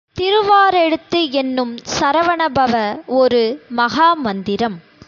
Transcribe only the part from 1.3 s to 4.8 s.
என்னும் சரவணபவ ஒரு மகாமந்திரம்.